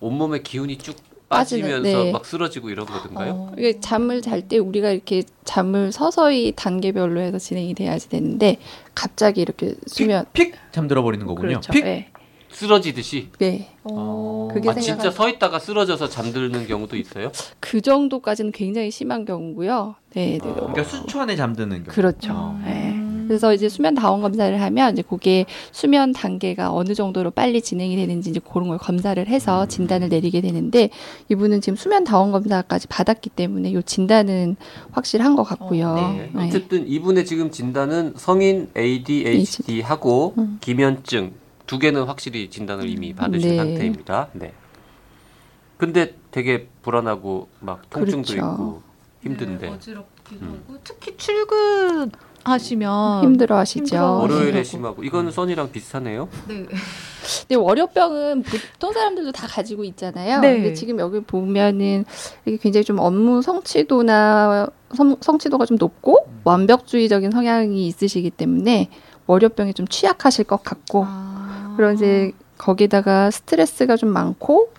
온몸에 0.00 0.40
기운이 0.42 0.78
쭉 0.78 0.96
빠지면서 1.28 1.80
네. 1.82 2.12
막 2.12 2.24
쓰러지고 2.24 2.70
이런 2.70 2.86
거든가요? 2.86 3.32
어. 3.32 3.52
이게 3.58 3.80
잠을 3.80 4.22
잘 4.22 4.48
때 4.48 4.56
우리가 4.58 4.90
이렇게 4.90 5.24
잠을 5.44 5.92
서서히 5.92 6.52
단계별로 6.56 7.20
해서 7.20 7.38
진행이 7.38 7.74
돼야지 7.74 8.08
되는데 8.08 8.58
갑자기 8.94 9.40
이렇게 9.42 9.74
수면 9.86 10.24
픽 10.32 10.54
잠들어 10.72 11.02
버리는 11.02 11.26
거군요. 11.26 11.48
그렇죠. 11.48 11.72
픽. 11.72 11.84
네. 11.84 12.10
쓰러지듯이. 12.50 13.28
네. 13.38 13.68
어. 13.84 14.48
그게 14.52 14.70
아, 14.70 14.74
진짜 14.74 15.10
서 15.10 15.28
있다가 15.28 15.58
쓰러져서 15.58 16.08
잠드는 16.08 16.66
경우도 16.66 16.96
있어요? 16.96 17.30
그 17.60 17.82
정도까지는 17.82 18.52
굉장히 18.52 18.90
심한 18.90 19.26
경우고요. 19.26 19.96
네, 20.14 20.38
네. 20.42 20.50
아. 20.50 20.54
그러니까 20.54 20.84
수초 20.84 21.20
안에 21.20 21.36
잠드는 21.36 21.84
경우. 21.84 21.94
그렇죠. 21.94 22.32
어. 22.32 22.60
네. 22.64 22.87
음. 23.28 23.38
그래서 23.38 23.52
이제 23.52 23.68
수면 23.68 23.94
다원 23.94 24.22
검사를 24.22 24.60
하면 24.60 24.92
이제 24.92 25.02
그게 25.02 25.44
수면 25.70 26.12
단계가 26.12 26.72
어느 26.72 26.94
정도로 26.94 27.30
빨리 27.30 27.60
진행이 27.60 27.94
되는지 27.96 28.30
이제 28.30 28.40
그런 28.40 28.68
걸 28.68 28.78
검사를 28.78 29.24
해서 29.26 29.66
진단을 29.66 30.08
내리게 30.08 30.40
되는데 30.40 30.90
이분은 31.28 31.60
지금 31.60 31.76
수면 31.76 32.04
다원 32.04 32.32
검사까지 32.32 32.88
받았기 32.88 33.30
때문에 33.30 33.72
요 33.74 33.82
진단은 33.82 34.56
확실한 34.92 35.36
것 35.36 35.44
같고요. 35.44 35.88
어, 35.88 36.12
네. 36.12 36.30
네. 36.34 36.46
어쨌든 36.46 36.88
이분의 36.88 37.26
지금 37.26 37.50
진단은 37.50 38.14
성인 38.16 38.70
ADHD하고 38.76 40.34
음. 40.38 40.58
기면증 40.60 41.32
두 41.66 41.78
개는 41.78 42.04
확실히 42.04 42.48
진단을 42.48 42.88
이미 42.88 43.14
받으신 43.14 43.50
네. 43.50 43.56
상태입니다. 43.56 44.30
네. 44.32 44.52
근데 45.76 46.14
되게 46.30 46.66
불안하고 46.82 47.48
막 47.60 47.88
통증도 47.90 48.32
그렇죠. 48.32 48.52
있고 48.52 48.82
힘든데 49.22 49.68
어지럽기도 49.68 50.46
음. 50.46 50.62
하고 50.66 50.78
특히 50.82 51.16
출근 51.16 52.10
하시면 52.44 53.24
힘들어하시죠. 53.24 53.78
힘들어. 53.80 54.12
월요일에 54.12 54.52
하고. 54.52 54.62
심하고 54.62 55.04
이거는 55.04 55.30
써니랑 55.30 55.72
비슷하네요. 55.72 56.28
네. 56.48 56.66
근데 57.40 57.54
월요병은 57.56 58.42
보통 58.42 58.92
사람들도 58.92 59.32
다 59.32 59.46
가지고 59.46 59.84
있잖아요. 59.84 60.40
네. 60.40 60.54
근데 60.54 60.74
지금 60.74 60.98
여기 60.98 61.20
보면은 61.20 62.04
이게 62.46 62.56
굉장히 62.56 62.84
좀 62.84 62.98
업무 62.98 63.42
성취도나 63.42 64.68
성, 64.94 65.16
성취도가 65.20 65.66
좀 65.66 65.76
높고 65.78 66.24
음. 66.26 66.40
완벽주의적인 66.44 67.30
성향이 67.30 67.86
있으시기 67.86 68.30
때문에 68.30 68.88
월요병에 69.26 69.74
좀 69.74 69.86
취약하실 69.86 70.44
것 70.44 70.62
같고 70.62 71.04
아. 71.06 71.74
그런 71.76 71.94
이제 71.94 72.32
거기다가 72.56 73.30
스트레스가 73.30 73.96
좀 73.96 74.08
많고 74.10 74.70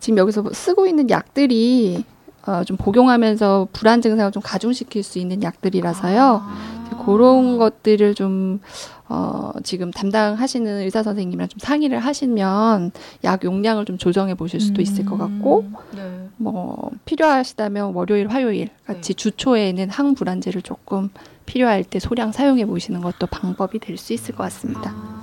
지금 0.00 0.18
여기서 0.18 0.44
쓰고 0.52 0.86
있는 0.86 1.10
약들이 1.10 2.04
어, 2.46 2.62
좀 2.64 2.76
복용하면서 2.76 3.68
불안 3.72 4.00
증상을 4.00 4.30
좀 4.30 4.42
가중시킬 4.42 5.02
수 5.02 5.18
있는 5.18 5.42
약들이라서요. 5.42 6.42
아. 6.44 6.75
그런 7.04 7.58
것들을 7.58 8.14
좀 8.14 8.60
어, 9.08 9.52
지금 9.62 9.90
담당하시는 9.92 10.80
의사 10.80 11.02
선생님이랑 11.02 11.48
좀 11.48 11.58
상의를 11.60 11.98
하시면 12.00 12.90
약 13.24 13.44
용량을 13.44 13.84
좀 13.84 13.98
조정해 13.98 14.34
보실 14.34 14.60
수도 14.60 14.82
있을 14.82 15.04
것 15.04 15.16
같고 15.16 15.60
음. 15.60 15.74
네. 15.94 16.28
뭐 16.38 16.90
필요하시다면 17.04 17.94
월요일, 17.94 18.28
화요일 18.28 18.68
같이 18.84 19.14
주초에는 19.14 19.90
항불안제를 19.90 20.62
조금 20.62 21.10
필요할 21.46 21.84
때 21.84 21.98
소량 22.00 22.32
사용해 22.32 22.66
보시는 22.66 23.00
것도 23.00 23.26
방법이 23.28 23.78
될 23.78 23.96
수 23.96 24.12
있을 24.12 24.34
것 24.34 24.42
같습니다. 24.44 24.90
아. 24.94 25.15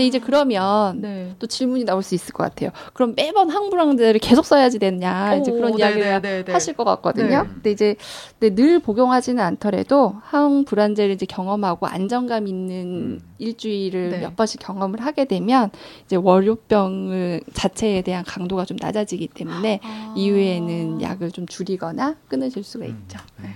근데 0.00 0.06
이제 0.06 0.18
그러면 0.18 1.02
네. 1.02 1.34
또 1.38 1.46
질문이 1.46 1.84
나올 1.84 2.02
수 2.02 2.14
있을 2.14 2.32
것 2.32 2.42
같아요. 2.42 2.70
그럼 2.94 3.12
매번 3.14 3.50
항불안제를 3.50 4.18
계속 4.18 4.46
써야지 4.46 4.78
되냐 4.78 5.34
이제 5.34 5.52
그런 5.52 5.74
오, 5.74 5.78
이야기를 5.78 6.00
네네네네. 6.00 6.52
하실 6.52 6.72
것 6.72 6.84
같거든요. 6.84 7.42
네. 7.42 7.48
근데 7.52 7.70
이제 7.70 7.96
근데 8.38 8.54
늘 8.54 8.78
복용하지는 8.78 9.44
않더라도 9.44 10.14
항불안제를 10.22 11.14
이제 11.14 11.26
경험하고 11.26 11.86
안정감 11.86 12.48
있는 12.48 12.86
음. 12.86 13.20
일주일을 13.36 14.08
네. 14.08 14.20
몇 14.20 14.36
번씩 14.36 14.60
경험을 14.62 15.02
하게 15.02 15.26
되면 15.26 15.70
이제 16.06 16.16
월요병 16.16 17.40
자체에 17.52 18.00
대한 18.00 18.24
강도가 18.24 18.64
좀 18.64 18.78
낮아지기 18.80 19.28
때문에 19.28 19.80
아. 19.82 20.14
이후에는 20.16 21.02
약을 21.02 21.30
좀 21.30 21.44
줄이거나 21.44 22.16
끊으실 22.28 22.64
수가 22.64 22.86
음. 22.86 23.04
있죠. 23.06 23.18
네. 23.42 23.50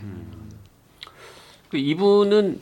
그 1.70 1.78
이분은 1.78 2.60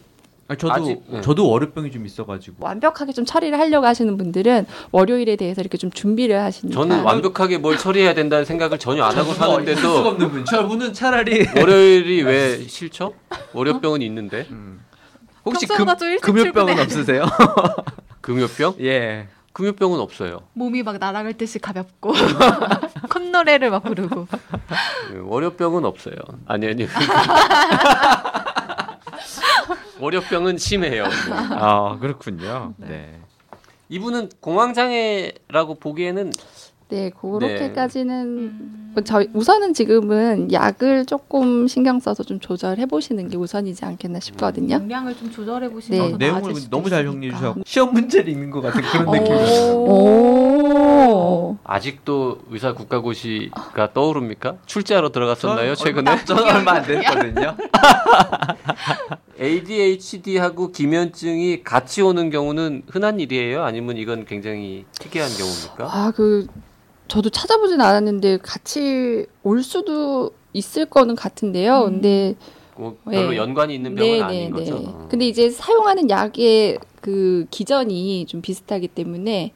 아니, 0.52 0.58
저도 0.58 0.72
아직- 0.74 1.02
네. 1.08 1.20
저도 1.22 1.48
월요병이 1.48 1.90
좀 1.90 2.04
있어가지고 2.06 2.56
완벽하게 2.60 3.12
좀 3.12 3.24
처리를 3.24 3.58
하려고 3.58 3.86
하시는 3.86 4.16
분들은 4.16 4.66
월요일에 4.90 5.36
대해서 5.36 5.60
이렇게 5.60 5.78
좀 5.78 5.90
준비를 5.90 6.40
하시니까 6.40 6.74
저는 6.80 7.02
완벽하게 7.02 7.58
뭘 7.58 7.78
처리해야 7.78 8.14
된다는 8.14 8.44
생각을 8.44 8.78
전혀 8.78 9.02
안 9.04 9.16
하고 9.16 9.32
수가 9.32 9.46
사는데도 9.46 9.88
없는 10.08 10.30
분. 10.30 10.44
저분은 10.44 10.92
차라리 10.92 11.46
월요일이 11.56 12.22
왜 12.22 12.62
싫죠? 12.66 13.14
월요병은 13.54 14.02
있는데 14.02 14.46
혹시 15.44 15.66
평소보다 15.66 15.94
금, 15.96 16.18
금요병은. 16.20 16.78
없으세요? 16.80 17.24
금요병? 18.20 18.74
예. 18.80 19.28
금요병은 19.54 20.00
없어요. 20.00 20.40
몸이 20.54 20.82
막 20.82 20.96
날아갈 20.98 21.34
듯이 21.34 21.58
가볍고 21.58 22.12
콧노래를 23.10 23.70
막 23.70 23.82
부르고 23.84 24.26
네, 25.12 25.18
월요병은 25.22 25.84
없어요. 25.84 26.14
아니 26.46 26.68
아니. 26.68 26.86
월요병은 30.02 30.58
심해요. 30.58 31.04
뭐. 31.04 31.36
아 31.36 31.98
그렇군요. 32.00 32.74
네. 32.76 32.88
네. 32.88 33.20
이분은 33.88 34.30
공황 34.40 34.74
장애라고 34.74 35.76
보기에는 35.76 36.32
네 36.92 37.10
그렇게까지는 37.18 38.26
음. 38.26 38.90
뭐 38.92 39.02
저희 39.02 39.26
우선은 39.32 39.72
지금은 39.72 40.52
약을 40.52 41.06
조금 41.06 41.66
신경 41.66 41.98
써서 41.98 42.22
좀 42.22 42.38
조절해 42.38 42.84
보시는 42.84 43.28
게 43.28 43.38
우선이지 43.38 43.82
않겠나 43.86 44.20
싶거든요. 44.20 44.74
용량을 44.74 45.16
좀 45.16 45.30
조절해 45.30 45.70
보시면 45.70 46.02
네. 46.02 46.10
더 46.10 46.16
내용을 46.18 46.54
너무 46.68 46.90
잘. 46.90 47.06
정리해 47.06 47.32
주셔서 47.32 47.60
시험 47.64 47.94
문제를 47.94 48.30
읽는 48.30 48.50
것 48.50 48.60
같은 48.60 48.82
그런 48.82 49.08
오. 49.08 49.12
느낌이었어요. 49.12 49.74
오. 49.78 51.56
아직도 51.64 52.40
의사 52.50 52.74
국가고시가 52.74 53.94
떠오릅니까? 53.94 54.56
출제하러 54.66 55.12
들어갔었나요 55.12 55.74
최근에? 55.74 56.24
저는 56.26 56.44
얼마 56.54 56.72
안 56.72 56.82
됐거든요. 56.82 57.56
ADHD하고 59.40 60.70
기면증이 60.72 61.62
같이 61.64 62.02
오는 62.02 62.28
경우는 62.28 62.82
흔한 62.88 63.18
일이에요? 63.18 63.64
아니면 63.64 63.96
이건 63.96 64.26
굉장히 64.26 64.84
특이한 65.00 65.30
경우입니까? 65.30 65.84
아, 65.90 66.12
그 66.14 66.46
저도 67.12 67.28
찾아보진 67.28 67.82
않았는데 67.82 68.38
같이 68.38 69.26
올 69.42 69.62
수도 69.62 70.30
있을 70.54 70.86
거는 70.86 71.14
같은데요. 71.14 71.80
음. 71.80 71.92
근데 71.92 72.34
뭐 72.74 72.96
별로 73.04 73.32
네. 73.32 73.36
연관이 73.36 73.74
있는 73.74 73.94
병은 73.94 74.22
아닌 74.22 74.50
거죠. 74.50 74.76
어. 74.76 75.08
근데 75.10 75.28
이제 75.28 75.50
사용하는 75.50 76.08
약의 76.08 76.78
그 77.02 77.44
기전이 77.50 78.24
좀 78.24 78.40
비슷하기 78.40 78.88
때문에 78.88 79.52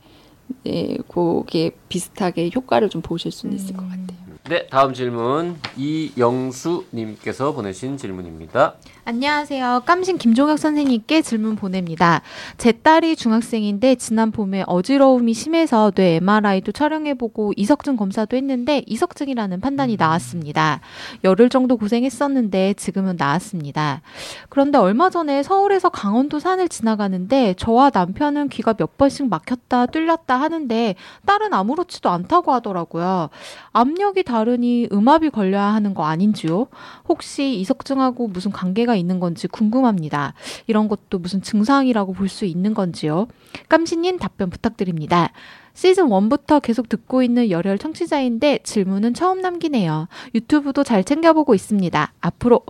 네, 0.65 0.99
그게 1.09 1.71
비슷하게 1.89 2.51
효과를 2.55 2.91
좀 2.91 3.01
보실 3.01 3.33
수는 3.33 3.57
있을 3.57 3.75
것 3.75 3.85
음. 3.85 3.89
같아요. 3.89 4.26
네, 4.49 4.65
다음 4.69 4.95
질문 4.95 5.57
이영수 5.77 6.85
님께서 6.95 7.53
보내신 7.53 7.97
질문입니다. 7.97 8.75
안녕하세요. 9.05 9.83
깜신 9.87 10.19
김종혁 10.19 10.59
선생님께 10.59 11.23
질문 11.23 11.57
보냅니다. 11.57 12.23
제 12.57 12.71
딸이 12.71 13.17
중학생인데 13.17 13.97
지난 13.97 14.31
봄에 14.31 14.63
어지러움이 14.67 15.33
심해서 15.33 15.91
뇌 15.91 16.17
MRI도 16.17 16.71
촬영해 16.73 17.15
보고 17.15 17.53
이석증 17.57 17.97
검사도 17.97 18.37
했는데 18.37 18.83
이석증이라는 18.87 19.61
판단이 19.61 19.97
나왔습니다. 19.97 20.81
열흘 21.25 21.49
정도 21.49 21.77
고생했었는데 21.77 22.75
지금은 22.75 23.17
나았습니다. 23.17 24.03
그런데 24.49 24.79
얼마 24.79 25.11
전에 25.11 25.43
서울에서 25.43 25.89
강원도 25.89 26.39
산을 26.39 26.69
지나가는데 26.69 27.55
저와 27.59 27.91
남편은 27.93 28.49
귀가 28.49 28.75
몇 28.75 28.97
번씩 28.97 29.29
막혔다 29.29 29.87
뚫렸다 29.87 30.41
하는데 30.41 30.95
딸은 31.27 31.53
아무렇지도 31.53 32.11
않다고 32.11 32.53
하더라고요. 32.53 33.31
압력이 33.73 34.25
다르니 34.25 34.89
음압이 34.93 35.31
걸려야 35.31 35.65
하는 35.67 35.95
거 35.95 36.05
아닌지요? 36.05 36.67
혹시 37.09 37.59
이석증하고 37.61 38.29
무슨 38.29 38.53
관계가 38.53 38.95
있는 38.97 39.21
건지 39.21 39.49
궁금합니다. 39.49 40.35
이런 40.67 40.89
것도 40.89 41.19
무슨 41.19 41.43
증상이라고 41.43 42.13
볼 42.13 42.29
수 42.29 42.45
있는 42.45 42.75
건지요? 42.75 43.29
깜신님 43.69 44.19
답변 44.19 44.51
부탁드립니다. 44.51 45.31
시즌 45.75 46.07
1부터 46.09 46.61
계속 46.63 46.89
듣고 46.89 47.23
있는 47.23 47.51
열혈 47.51 47.79
청취자인데 47.79 48.61
질문은 48.63 49.15
처음 49.15 49.41
남기네요. 49.41 50.09
유튜브도 50.35 50.85
잘 50.85 51.05
챙겨보고 51.05 51.55
있습니다. 51.55 52.13
앞으로 52.21 52.63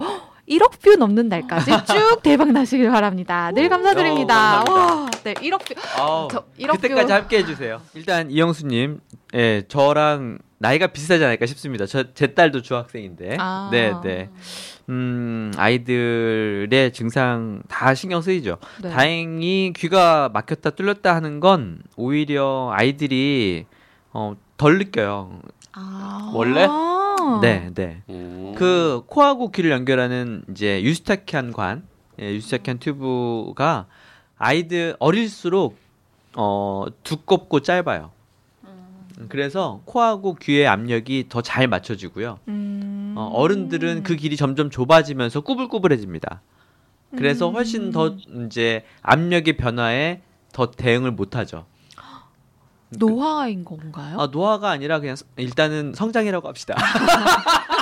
1억 0.49 0.81
뷰 0.81 0.95
넘는 0.97 1.29
날까지 1.29 1.71
쭉 1.87 2.23
대박 2.23 2.53
나시길 2.53 2.91
바랍니다. 2.91 3.51
늘 3.53 3.69
감사드립니다. 3.69 4.65
와, 4.69 5.11
네, 5.25 5.35
1억 5.35 5.65
뷰. 5.65 5.75
저 6.31 6.45
1억 6.59 6.73
그때까지 6.73 7.07
뷰. 7.09 7.13
함께 7.13 7.39
해주세요. 7.39 7.81
일단 7.95 8.31
이영수님, 8.31 9.01
예, 9.35 9.65
저랑 9.69 10.39
나이가 10.59 10.87
비슷하지 10.87 11.25
않을까 11.25 11.47
싶습니다. 11.47 11.87
저, 11.87 12.13
제 12.15 12.29
딸도 12.29 12.63
중학생인데. 12.63 13.37
아. 13.39 13.69
네, 13.73 13.93
네. 14.03 14.31
음, 14.89 15.53
아이들의 15.57 16.93
증상 16.93 17.63
다 17.69 17.95
신경 17.95 18.23
쓰이죠. 18.23 18.59
네. 18.83 18.91
다행히 18.91 19.73
귀가 19.77 20.29
막혔다 20.33 20.71
뚫렸다 20.71 21.15
하는 21.15 21.41
건 21.41 21.81
오히려 21.97 22.71
아이들이 22.73 23.67
어, 24.13 24.35
덜 24.57 24.79
느껴요. 24.79 25.41
아. 25.73 26.31
원래? 26.35 26.67
네, 27.43 27.71
네. 27.75 28.03
음. 28.09 28.46
그 28.57 29.03
코하고 29.07 29.51
귀를 29.51 29.71
연결하는 29.71 30.43
이제 30.51 30.83
Eustachian 30.83 31.53
관, 31.53 31.87
예, 32.21 32.33
유스타키안 32.35 32.79
튜브가 32.79 33.87
아이들 34.39 34.97
어릴수록 34.99 35.77
어, 36.37 36.85
두껍고 37.03 37.61
짧아요. 37.61 38.11
음, 38.65 39.27
그래서 39.29 39.81
코하고 39.85 40.35
귀의 40.35 40.67
압력이 40.67 41.27
더 41.29 41.41
잘 41.43 41.67
맞춰지고요. 41.69 42.39
음. 42.49 43.15
어, 43.17 43.29
어른들은 43.33 44.03
그 44.03 44.17
길이 44.17 44.37
점점 44.37 44.69
좁아지면서 44.71 45.41
꾸불꾸불해집니다. 45.41 46.43
그래서 47.17 47.51
훨씬 47.51 47.93
더 47.93 48.09
음. 48.29 48.47
이제 48.47 48.85
압력의 49.03 49.57
변화에 49.57 50.21
더 50.53 50.71
대응을 50.71 51.13
못하죠. 51.13 51.65
노화인 52.91 53.65
건가요? 53.65 54.19
아, 54.21 54.27
노화가 54.27 54.71
아니라 54.71 55.01
그냥 55.01 55.17
서- 55.17 55.25
일단은 55.37 55.93
성장이라고 55.95 56.47
합시다. 56.49 56.77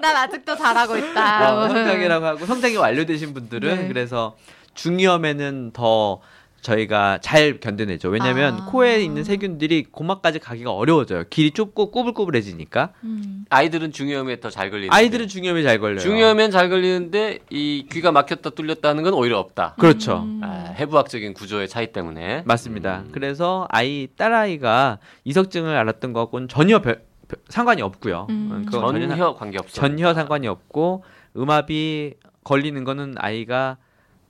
난 0.00 0.16
아직도 0.16 0.56
잘하고 0.56 0.96
있다. 0.96 1.54
어, 1.64 1.68
성장이라고 1.68 2.26
하고 2.26 2.46
성장이 2.46 2.76
완료되신 2.76 3.34
분들은 3.34 3.76
네. 3.82 3.88
그래서 3.88 4.36
중이염에는 4.74 5.72
더 5.72 6.20
저희가 6.62 7.18
잘 7.22 7.58
견뎌내죠. 7.58 8.10
왜냐하면 8.10 8.54
아. 8.60 8.66
코에 8.66 9.02
있는 9.02 9.24
세균들이 9.24 9.84
고막까지 9.90 10.38
가기가 10.40 10.72
어려워져요. 10.72 11.24
길이 11.30 11.52
좁고 11.52 11.90
꾸불꾸불해지니까. 11.90 12.90
음. 13.04 13.44
아이들은 13.48 13.92
중이염에 13.92 14.40
더 14.40 14.50
잘 14.50 14.70
걸리는. 14.70 14.92
아이들은 14.92 15.28
중이염이 15.28 15.62
잘 15.62 15.78
걸려요. 15.78 16.00
중이염엔 16.00 16.50
잘 16.50 16.68
걸리는데 16.68 17.38
이 17.48 17.86
귀가 17.90 18.12
막혔다 18.12 18.50
뚫렸다는 18.50 19.02
건 19.04 19.14
오히려 19.14 19.38
없다. 19.38 19.74
그렇죠. 19.78 20.18
음. 20.18 20.42
아, 20.44 20.74
해부학적인 20.76 21.32
구조의 21.32 21.66
차이 21.66 21.92
때문에. 21.92 22.42
맞습니다. 22.44 23.04
음. 23.06 23.08
그래서 23.12 23.66
아이 23.70 24.08
딸아이가 24.18 24.98
이석증을 25.24 25.74
앓았던 25.74 26.12
것하고는 26.12 26.48
전혀 26.48 26.80
별- 26.82 27.00
별- 27.00 27.09
상관이 27.48 27.82
없고요. 27.82 28.26
음. 28.30 28.64
그건 28.66 28.92
전혀, 28.92 29.08
상- 29.08 29.16
전혀 29.18 29.34
관계 29.34 29.58
없어. 29.58 29.80
전혀 29.80 30.14
상관이 30.14 30.46
없고 30.48 31.04
음압이 31.36 32.14
걸리는 32.44 32.84
거는 32.84 33.14
아이가 33.18 33.76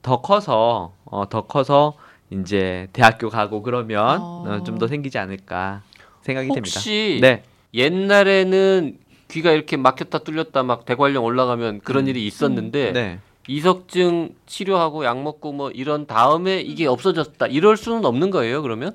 더 0.02 0.20
커서 0.20 0.94
어, 1.04 1.28
더 1.28 1.42
커서 1.46 1.94
이제 2.30 2.88
대학교 2.92 3.28
가고 3.28 3.62
그러면 3.62 4.20
어. 4.20 4.44
어, 4.46 4.62
좀더 4.64 4.86
생기지 4.86 5.18
않을까 5.18 5.82
생각이 6.22 6.48
혹시 6.48 7.18
됩니다. 7.20 7.26
네. 7.26 7.42
옛날에는 7.74 8.98
귀가 9.28 9.52
이렇게 9.52 9.76
막혔다 9.76 10.18
뚫렸다 10.20 10.62
막 10.62 10.84
대관령 10.84 11.24
올라가면 11.24 11.80
그런 11.80 12.04
음. 12.04 12.08
일이 12.08 12.26
있었는데 12.26 12.92
네. 12.92 13.18
이석증 13.48 14.34
치료하고 14.46 15.04
약 15.04 15.22
먹고 15.22 15.52
뭐 15.52 15.70
이런 15.70 16.06
다음에 16.06 16.60
이게 16.60 16.86
없어졌다 16.86 17.46
이럴 17.46 17.76
수는 17.76 18.04
없는 18.04 18.30
거예요 18.30 18.62
그러면? 18.62 18.94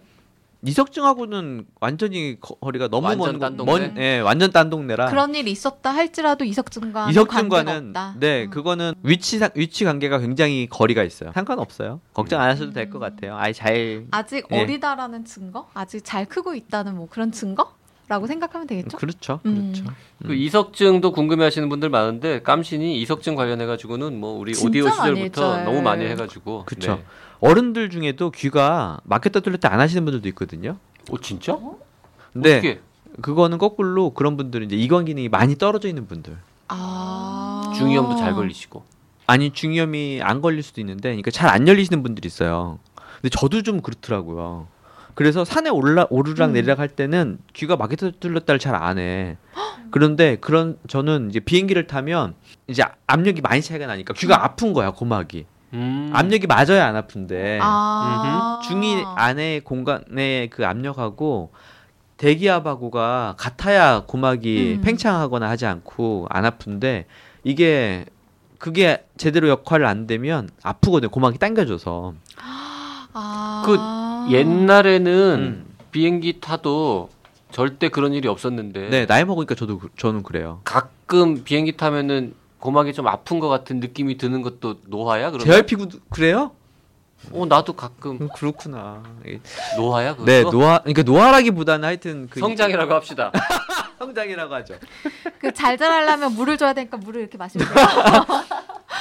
이석증하고는 0.64 1.66
완전히 1.80 2.38
거- 2.40 2.56
거리가 2.56 2.88
너무 2.88 3.08
완전 3.08 3.40
먼, 3.40 3.58
딴 3.58 3.66
먼? 3.66 3.98
예, 3.98 4.20
완전 4.20 4.52
딴 4.52 4.70
동네라. 4.70 5.08
그런 5.08 5.36
일이 5.36 5.52
있었다 5.52 5.92
할지라도 5.94 6.44
이석증과 6.46 7.10
이석증과는 7.12 7.88
없다. 7.90 8.16
네 8.20 8.46
음. 8.46 8.50
그거는 8.50 8.94
위치 9.04 9.38
상- 9.40 9.50
위치 9.56 9.86
관계가 9.86 10.20
굉장히 10.20 10.68
거리가 10.70 11.04
있어요. 11.04 11.32
상관없어요. 11.34 12.02
걱정 12.14 12.42
안 12.42 12.50
하셔도 12.50 12.72
될 12.72 12.90
것 12.90 13.00
같아요. 13.00 13.36
아이 13.38 13.54
잘 13.54 14.06
아직 14.12 14.46
예. 14.52 14.62
어리다라는 14.62 15.26
증거, 15.26 15.68
아직 15.74 16.02
잘 16.04 16.26
크고 16.26 16.54
있다는 16.56 16.96
뭐 16.96 17.08
그런 17.10 17.32
증거 17.32 17.74
라고 18.08 18.28
생각하면 18.28 18.68
되겠죠. 18.68 18.98
그렇죠. 18.98 19.40
음. 19.46 19.74
그렇죠. 19.74 19.94
그 20.26 20.36
이석증도 20.36 21.12
궁금해하시는 21.12 21.68
분들 21.70 21.90
많은데 21.90 22.42
깜신이 22.44 23.02
이석증 23.02 23.36
관련해 23.36 23.66
가지고는 23.66 24.20
뭐 24.20 24.38
우리 24.38 24.54
오디오 24.64 24.90
시절부터 24.90 25.56
했죠. 25.56 25.64
너무 25.64 25.82
많이 25.82 26.06
예. 26.06 26.10
해가지고. 26.10 26.64
그쵸. 26.66 26.96
네. 26.96 27.04
어른들 27.40 27.90
중에도 27.90 28.30
귀가 28.32 29.00
막혔다 29.06 29.40
뚫렸다 29.40 29.74
안 29.74 29.80
하시는 29.80 30.06
분들도 30.06 30.28
있거든요. 30.30 30.78
오 31.10 31.18
진짜? 31.18 31.58
근데 32.34 32.54
어떻게? 32.58 32.82
그거는 33.22 33.58
거꾸로 33.58 34.12
그런 34.12 34.38
분들은 34.38 34.68
이제 34.68 34.76
이관 34.76 35.06
기능이 35.06 35.30
많이 35.30 35.56
떨어져 35.58 35.88
있는 35.88 36.08
분들. 36.08 36.38
아 36.68 37.74
중이염도 37.78 38.18
잘 38.18 38.34
걸리시고. 38.34 38.84
아니 39.28 39.52
중이염이 39.52 40.22
안 40.22 40.42
걸릴 40.42 40.62
수도 40.62 40.82
있는데, 40.82 41.10
그러니까 41.10 41.32
잘 41.32 41.50
안 41.50 41.68
열리시는 41.68 42.04
분들이 42.04 42.28
있어요. 42.28 42.78
근데 43.22 43.30
저도 43.30 43.64
좀 43.64 43.82
그렇더라고요. 43.82 44.68
그래서 45.16 45.46
산에 45.46 45.70
올라 45.70 46.06
오르락 46.10 46.50
음. 46.50 46.54
내리락 46.54 46.80
할 46.80 46.90
때는 46.90 47.40
귀가 47.54 47.76
막혔다 47.78 48.12
뚫렸다를 48.20 48.60
잘 48.60 48.76
안 48.76 48.98
해. 49.00 49.38
그런데 49.92 50.36
그런 50.36 50.78
저는 50.88 51.30
이제 51.30 51.40
비행기를 51.40 51.88
타면 51.88 52.36
이제 52.68 52.84
압력이 53.08 53.42
많이 53.42 53.62
차이가 53.62 53.88
나니까 53.88 54.14
귀가 54.14 54.44
아픈 54.44 54.74
거야 54.74 54.92
고막이. 54.92 55.46
음. 55.74 56.12
압력이 56.14 56.48
맞아야 56.48 56.86
안 56.88 56.96
아픈데 56.96 57.60
아 57.62 58.60
중이 58.68 59.04
안에 59.16 59.62
공간의 59.62 60.50
그 60.50 60.66
압력하고 60.66 61.52
대기압하고가 62.18 63.36
같아야 63.38 64.02
고막이 64.06 64.76
음. 64.80 64.82
팽창하거나 64.82 65.50
하지 65.50 65.66
않고 65.66 66.28
안 66.30 66.46
아픈데 66.46 67.06
이게 67.44 68.06
그게 68.58 69.06
제대로 69.18 69.48
역할을 69.50 69.86
안 69.86 70.08
되면 70.08 70.50
아프거든요. 70.64 71.10
고막이 71.10 71.38
당겨져서. 71.38 72.14
아. 73.14 73.64
그 73.66 73.78
옛날에는 74.32 75.36
음. 75.40 75.66
비행기 75.92 76.40
타도 76.40 77.10
절대 77.52 77.90
그런 77.90 78.14
일이 78.14 78.28
없었는데 78.28 78.90
네, 78.90 79.06
나이 79.06 79.24
먹으니까 79.24 79.56
저도 79.56 79.80
그- 79.80 79.90
저는 79.98 80.24
그래요. 80.24 80.62
가끔 80.66 81.44
비행기 81.44 81.78
타면은 81.78 82.34
고막이 82.60 82.94
좀 82.94 83.08
아픈 83.08 83.40
것 83.40 83.48
같은 83.48 83.80
느낌이 83.80 84.18
드는 84.18 84.42
것도 84.42 84.78
노화야? 84.88 85.32
그러면? 85.32 85.46
JRP도 85.46 86.00
그래요? 86.10 86.52
어 87.32 87.46
나도 87.46 87.74
가끔 87.74 88.18
음, 88.22 88.30
그렇구나. 88.36 89.02
예. 89.28 89.40
노화야 89.78 90.14
그거? 90.14 90.26
네, 90.26 90.44
노화 90.44 90.80
그러니까 90.80 91.04
노화라기보다는 91.04 91.88
하여튼 91.88 92.28
그 92.30 92.40
성장이라고 92.40 92.94
합시다. 92.94 93.32
성장이라고 94.00 94.54
하죠. 94.56 94.76
그 95.40 95.52
잘 95.54 95.78
자라려면 95.78 96.34
물을 96.34 96.58
줘야 96.58 96.74
되니까 96.74 96.98
물을 96.98 97.22
이렇게 97.22 97.38
마시면 97.38 97.66
돼요. 97.74 97.86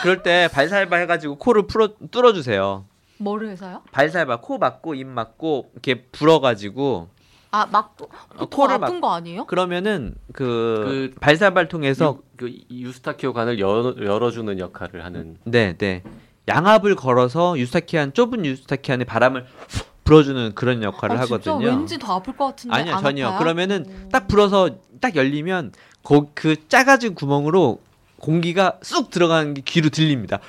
그럴 0.02 0.22
때 0.22 0.48
발살바 0.52 0.96
해가지고 0.96 1.36
코를 1.36 1.66
풀어 1.66 1.88
뚫어주세요. 2.10 2.84
뭐를 3.24 3.48
해서요? 3.50 3.82
발살바 3.92 4.40
코 4.40 4.58
막고 4.58 4.94
입 4.94 5.06
막고 5.06 5.70
이렇게 5.72 6.02
불어가지고 6.12 7.08
아 7.50 7.66
막고 7.66 8.06
어, 8.36 8.36
더 8.38 8.46
코를 8.46 8.74
아픈 8.76 8.94
막 8.96 9.00
거 9.00 9.14
아니에요? 9.14 9.46
그러면은 9.46 10.14
그, 10.32 11.10
그 11.14 11.20
발살발 11.20 11.68
통해서 11.68 12.18
그 12.36 12.52
유스타키오 12.70 13.32
관을 13.32 13.58
열어, 13.58 13.94
열어주는 13.98 14.58
역할을 14.58 15.04
하는 15.04 15.36
네, 15.44 15.74
네. 15.78 16.02
양압을 16.48 16.94
걸어서 16.96 17.58
유스타키안 17.58 18.12
좁은 18.12 18.44
유스타키안에 18.44 19.04
바람을 19.04 19.46
훅 19.68 19.94
불어주는 20.04 20.54
그런 20.54 20.82
역할을 20.82 21.16
아, 21.16 21.20
하거든요. 21.22 21.58
진짜 21.60 21.76
왠지 21.76 21.98
더 21.98 22.16
아플 22.16 22.36
것 22.36 22.44
같은데 22.46 22.76
아니요 22.76 22.94
안 22.96 23.02
전혀. 23.02 23.26
아파요? 23.26 23.38
그러면은 23.38 23.86
오. 23.88 24.08
딱 24.10 24.28
불어서 24.28 24.68
딱 25.00 25.16
열리면 25.16 25.72
거, 26.02 26.26
그 26.34 26.56
작아진 26.68 27.14
구멍으로 27.14 27.80
공기가 28.18 28.78
쑥 28.82 29.08
들어가는 29.10 29.54
게 29.54 29.62
귀로 29.62 29.88
들립니다. 29.88 30.40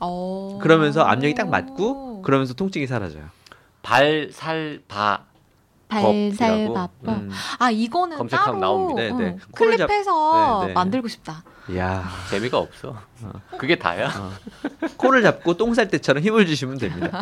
어. 0.00 0.58
그러면서 0.62 1.02
압력이 1.02 1.34
딱 1.34 1.48
맞고 1.48 2.22
그러면서 2.22 2.54
통증이 2.54 2.86
사라져요. 2.86 3.24
발 3.82 4.30
살 4.32 4.80
바 4.88 5.24
발살바법. 5.88 6.90
음. 7.08 7.30
아 7.58 7.70
이거는 7.70 8.16
검색하면 8.16 8.46
따로 8.46 8.58
나옵니다. 8.60 9.02
네, 9.02 9.08
네. 9.10 9.24
응, 9.32 9.40
코를 9.50 9.76
잡- 9.76 9.86
클립해서 9.88 10.60
네, 10.62 10.66
네. 10.68 10.72
만들고 10.72 11.08
싶다. 11.08 11.42
이야. 11.68 12.04
재미가 12.30 12.58
없어. 12.58 12.96
그게 13.58 13.76
다야. 13.76 14.10
코를 14.96 15.22
잡고 15.22 15.56
똥 15.56 15.74
쌀 15.74 15.88
때처럼 15.88 16.22
힘을 16.22 16.46
주시면 16.46 16.78
됩니다. 16.78 17.20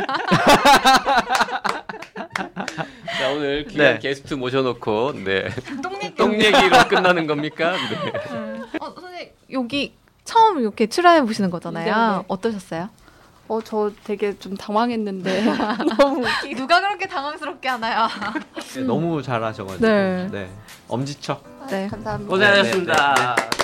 자 3.19 3.31
오늘 3.33 3.65
귀한 3.67 3.95
네. 3.95 3.99
게스트 3.99 4.35
모셔놓고 4.35 5.13
네. 5.25 5.49
똥 5.83 5.95
얘기. 6.03 6.15
똥 6.15 6.35
얘기로 6.35 6.89
끝나는 6.89 7.27
겁니까? 7.27 7.73
네. 7.73 8.79
어, 8.81 8.95
선생님 8.95 9.29
여기 9.53 9.95
처음 10.29 10.61
이렇게 10.61 10.87
출연해 10.87 11.23
보시는 11.23 11.49
거잖아요. 11.49 11.85
네, 11.85 12.19
네. 12.19 12.25
어떠셨어요? 12.29 12.91
어, 13.49 13.61
저 13.65 13.91
되게 14.05 14.39
좀 14.39 14.59
당황했는데 14.59 15.43
너무 15.97 16.23
웃기. 16.23 16.55
누가 16.55 16.83
그렇게 16.83 17.07
당황스럽게 17.07 17.67
하나요? 17.67 18.07
네, 18.75 18.81
너무 18.83 19.23
잘하셔가지고. 19.23 19.87
네. 19.87 20.29
네. 20.31 20.51
엄지척. 20.87 21.43
네, 21.71 21.89
감사합니다. 21.89 22.31
고생하셨습니다. 22.31 23.15
네, 23.15 23.25
네, 23.25 23.35
네. 23.37 23.58